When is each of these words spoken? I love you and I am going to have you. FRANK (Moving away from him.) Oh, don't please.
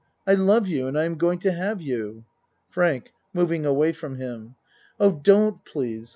I 0.25 0.33
love 0.33 0.67
you 0.67 0.87
and 0.87 0.97
I 0.97 1.03
am 1.05 1.13
going 1.15 1.37
to 1.41 1.51
have 1.51 1.79
you. 1.79 2.23
FRANK 2.69 3.11
(Moving 3.35 3.67
away 3.67 3.93
from 3.93 4.15
him.) 4.15 4.55
Oh, 4.99 5.11
don't 5.23 5.63
please. 5.63 6.09